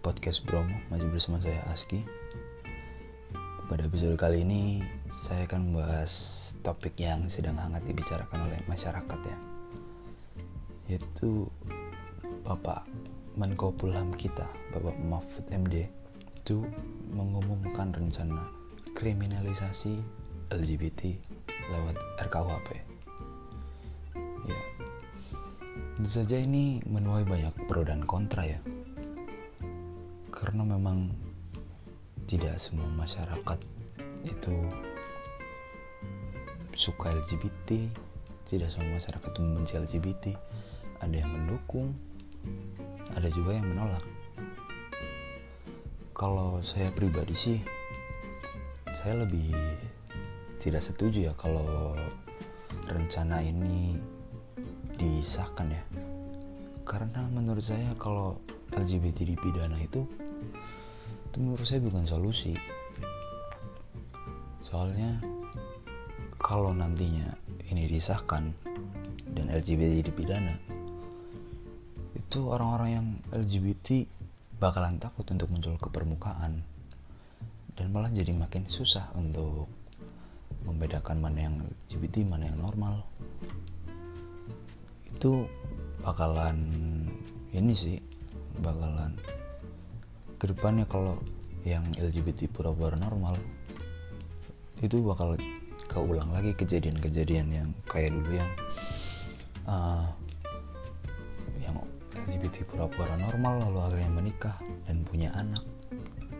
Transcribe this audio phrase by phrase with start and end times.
[0.00, 2.00] podcast Bromo masih bersama saya Aski.
[3.68, 4.80] Pada episode kali ini
[5.28, 6.12] saya akan membahas
[6.64, 9.38] topik yang sedang hangat dibicarakan oleh masyarakat ya,
[10.88, 11.44] yaitu
[12.48, 12.88] Bapak
[13.36, 15.84] Menko Polham kita, Bapak Mahfud MD,
[16.40, 16.64] itu
[17.12, 18.48] mengumumkan rencana
[18.96, 20.00] kriminalisasi
[20.48, 21.20] LGBT
[21.68, 22.68] lewat RKUHP.
[24.48, 24.60] Ya,
[26.00, 28.60] tentu saja ini menuai banyak pro dan kontra ya
[30.42, 31.14] karena memang
[32.26, 33.62] tidak semua masyarakat
[34.26, 34.56] itu
[36.74, 37.86] suka LGBT
[38.50, 40.24] tidak semua masyarakat itu membenci LGBT
[40.98, 41.94] ada yang mendukung
[43.12, 44.04] ada juga yang menolak.
[46.16, 47.58] Kalau saya pribadi sih
[49.02, 49.52] saya lebih
[50.62, 51.94] tidak setuju ya kalau
[52.86, 53.98] rencana ini
[54.96, 55.82] disahkan ya.
[56.86, 58.38] Karena menurut saya kalau
[58.72, 60.06] LGBT dipidana itu
[61.28, 62.52] itu menurut saya bukan solusi.
[64.62, 65.20] Soalnya
[66.40, 67.32] kalau nantinya
[67.68, 68.52] ini disahkan
[69.32, 70.72] dan LGBT dipidana
[72.32, 74.08] itu orang-orang yang LGBT
[74.56, 76.64] bakalan takut untuk muncul ke permukaan.
[77.76, 79.68] Dan malah jadi makin susah untuk
[80.64, 81.60] membedakan mana yang
[81.92, 83.04] LGBT mana yang normal.
[85.12, 85.44] Itu
[86.00, 86.56] bakalan
[87.52, 88.00] ini sih
[88.64, 89.12] bakalan
[90.42, 91.22] ke depannya kalau
[91.62, 93.38] yang LGBT pura-pura normal
[94.82, 95.38] itu bakal
[95.86, 98.50] keulang lagi kejadian-kejadian yang kayak dulu yang
[99.70, 100.10] uh,
[101.62, 101.78] yang
[102.26, 104.56] LGBT pura-pura normal lalu akhirnya menikah
[104.90, 105.62] dan punya anak.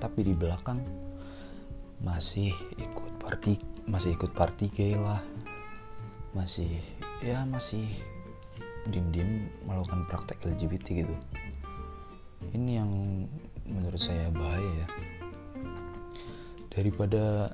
[0.03, 0.83] Tapi di belakang
[2.03, 2.51] masih
[2.83, 5.23] ikut party masih ikut party gay lah.
[6.35, 6.83] Masih
[7.23, 7.87] ya masih
[8.91, 11.15] diem-diem melakukan praktek LGBT gitu.
[12.51, 12.91] Ini yang
[13.93, 14.89] menurut saya bahaya ya.
[16.73, 17.53] Daripada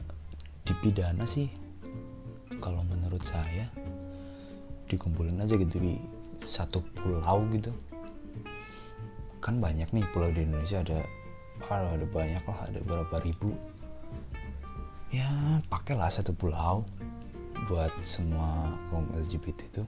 [0.62, 1.50] dipidana sih
[2.62, 3.66] kalau menurut saya
[4.86, 5.98] dikumpulin aja gitu di
[6.46, 7.74] satu pulau gitu.
[9.42, 11.02] Kan banyak nih pulau di Indonesia ada
[11.66, 13.58] ada banyak lah ada berapa ribu.
[15.10, 16.86] Ya pakailah satu pulau
[17.66, 19.82] buat semua kaum LGBT itu.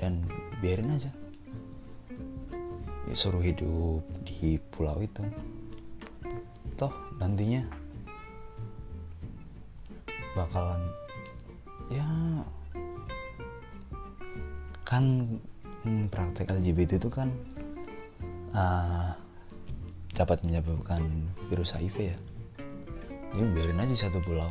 [0.00, 0.24] Dan
[0.64, 1.12] biarin aja
[3.12, 5.20] suruh hidup di pulau itu.
[6.80, 7.60] Toh nantinya
[10.34, 10.82] bakalan
[11.92, 12.06] ya
[14.88, 15.28] kan
[15.84, 17.28] hmm, praktek LGBT itu kan
[18.56, 19.12] uh,
[20.14, 21.02] dapat menyebabkan
[21.50, 22.18] virus HIV ya.
[23.34, 24.48] Jadi biarin aja satu pulau.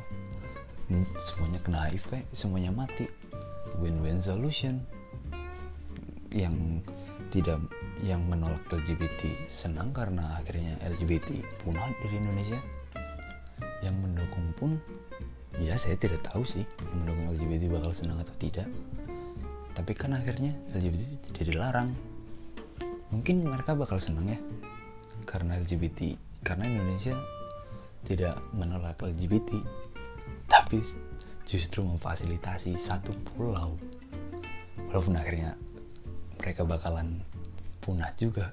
[0.92, 3.08] Hmm, semuanya kena HIV semuanya mati.
[3.80, 4.84] Win-win solution.
[6.34, 6.84] Yang
[7.34, 7.58] tidak
[8.06, 12.62] yang menolak LGBT senang karena akhirnya LGBT punah dari Indonesia.
[13.82, 14.72] Yang mendukung pun
[15.58, 18.70] ya saya tidak tahu sih yang mendukung LGBT bakal senang atau tidak.
[19.74, 21.90] Tapi kan akhirnya LGBT tidak dilarang.
[23.10, 24.38] Mungkin mereka bakal senang ya
[25.26, 26.14] karena LGBT
[26.46, 27.18] karena Indonesia
[28.06, 29.58] tidak menolak LGBT
[30.46, 30.86] tapi
[31.50, 33.74] justru memfasilitasi satu pulau.
[34.94, 35.58] Walaupun akhirnya
[36.44, 37.24] mereka bakalan
[37.80, 38.52] punah juga.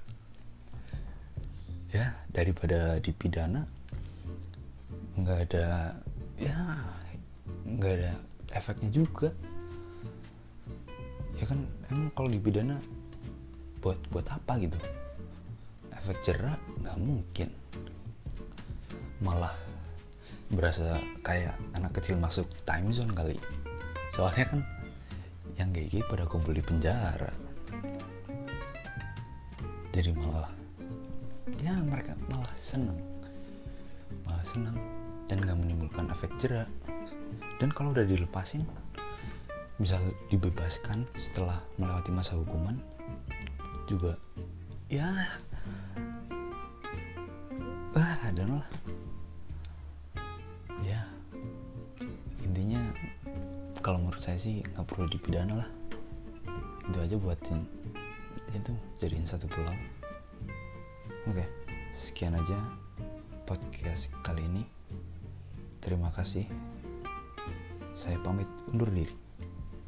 [1.91, 3.67] Ya daripada dipidana
[5.19, 5.99] nggak ada
[6.39, 6.55] ya
[7.67, 8.13] nggak ada
[8.55, 9.35] efeknya juga.
[11.35, 12.79] Ya kan emang kalau dipidana
[13.83, 14.79] buat buat apa gitu?
[15.91, 16.55] Efek jerah
[16.87, 17.51] nggak mungkin.
[19.19, 19.59] Malah
[20.47, 23.35] berasa kayak anak kecil masuk time zone kali.
[24.15, 24.61] Soalnya kan
[25.59, 27.50] yang kayak pada kumpul di penjara
[30.01, 30.49] jadi malah
[31.61, 32.97] ya mereka malah seneng.
[34.25, 34.73] Malah seneng
[35.29, 36.73] dan gak menimbulkan efek jerak.
[37.61, 38.65] Dan kalau udah dilepasin
[39.77, 40.01] bisa
[40.33, 42.81] dibebaskan setelah melewati masa hukuman
[43.85, 44.17] juga.
[44.89, 45.37] Ya
[47.93, 48.67] ah ada lah.
[50.81, 51.05] Ya
[52.41, 52.81] intinya
[53.85, 55.71] kalau menurut saya sih nggak perlu dipidana lah.
[56.89, 57.69] Itu aja buatin
[58.55, 59.75] itu jadiin satu pulau.
[61.29, 61.45] Oke
[61.97, 62.57] sekian aja
[63.45, 64.65] podcast kali ini.
[65.81, 66.45] Terima kasih.
[67.97, 69.13] Saya pamit undur diri.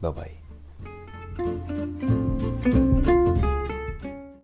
[0.03, 0.43] Bye bye